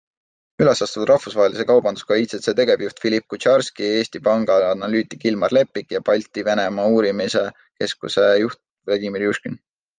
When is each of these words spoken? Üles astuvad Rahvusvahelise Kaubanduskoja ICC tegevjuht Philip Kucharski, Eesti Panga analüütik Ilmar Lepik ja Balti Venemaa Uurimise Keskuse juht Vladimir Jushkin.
Üles 0.63 0.79
astuvad 0.85 1.09
Rahvusvahelise 1.09 1.65
Kaubanduskoja 1.71 2.23
ICC 2.23 2.47
tegevjuht 2.61 3.03
Philip 3.05 3.27
Kucharski, 3.35 3.91
Eesti 3.99 4.23
Panga 4.29 4.57
analüütik 4.71 5.29
Ilmar 5.33 5.57
Lepik 5.61 5.95
ja 5.99 6.03
Balti 6.11 6.47
Venemaa 6.51 6.89
Uurimise 6.97 7.47
Keskuse 7.63 8.29
juht 8.45 8.63
Vladimir 8.89 9.31
Jushkin. 9.31 9.65